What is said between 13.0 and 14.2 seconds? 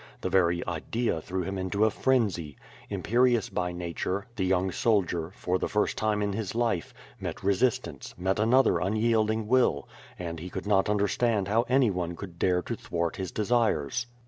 his desires.